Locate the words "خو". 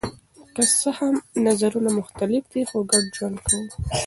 2.69-2.77